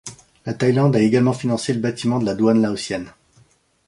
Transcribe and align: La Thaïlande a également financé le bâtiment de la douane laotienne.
La 0.47 0.55
Thaïlande 0.55 0.95
a 0.95 0.99
également 0.99 1.31
financé 1.31 1.75
le 1.75 1.79
bâtiment 1.79 2.17
de 2.17 2.25
la 2.25 2.33
douane 2.33 2.59
laotienne. 2.59 3.13